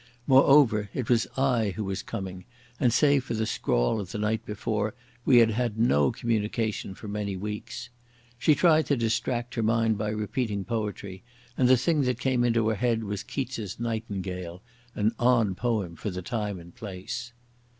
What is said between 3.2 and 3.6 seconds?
for the